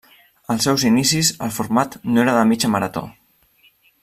[0.05, 3.05] En els seus inicis el format no era de mitja marató.